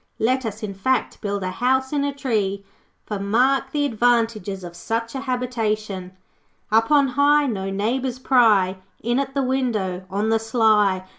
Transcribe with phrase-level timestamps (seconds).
[0.17, 2.65] Let us, in fact, build a house in a tree.
[3.05, 6.13] For, mark the advantages of such a habitation
[6.71, 11.05] 'Up on high No neighbours pry In at the window, On the sly.